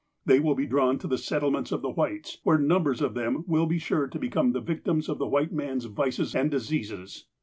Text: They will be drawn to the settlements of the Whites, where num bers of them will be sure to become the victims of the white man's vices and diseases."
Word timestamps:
They 0.25 0.39
will 0.39 0.55
be 0.55 0.65
drawn 0.65 0.97
to 0.97 1.07
the 1.07 1.19
settlements 1.19 1.71
of 1.71 1.83
the 1.83 1.91
Whites, 1.91 2.39
where 2.41 2.57
num 2.57 2.81
bers 2.85 3.01
of 3.03 3.13
them 3.13 3.43
will 3.47 3.67
be 3.67 3.77
sure 3.77 4.07
to 4.07 4.17
become 4.17 4.51
the 4.51 4.59
victims 4.59 5.07
of 5.07 5.19
the 5.19 5.27
white 5.27 5.51
man's 5.53 5.85
vices 5.85 6.33
and 6.33 6.49
diseases." 6.49 7.25